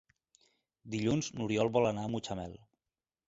[0.93, 2.57] Dilluns n'Oriol vol anar a Mutxamel.